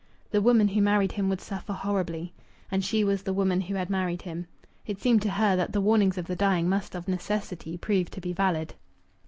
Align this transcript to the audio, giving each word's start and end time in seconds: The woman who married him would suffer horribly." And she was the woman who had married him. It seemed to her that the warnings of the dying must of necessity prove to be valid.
The 0.31 0.41
woman 0.41 0.69
who 0.69 0.81
married 0.81 1.11
him 1.11 1.29
would 1.29 1.41
suffer 1.41 1.73
horribly." 1.73 2.33
And 2.71 2.83
she 2.83 3.03
was 3.03 3.21
the 3.21 3.33
woman 3.35 3.61
who 3.61 3.75
had 3.75 3.87
married 3.91 4.23
him. 4.23 4.47
It 4.83 4.99
seemed 4.99 5.21
to 5.21 5.29
her 5.29 5.55
that 5.55 5.73
the 5.73 5.79
warnings 5.79 6.17
of 6.17 6.25
the 6.25 6.35
dying 6.35 6.67
must 6.67 6.95
of 6.95 7.07
necessity 7.07 7.77
prove 7.77 8.09
to 8.09 8.19
be 8.21 8.33
valid. 8.33 8.73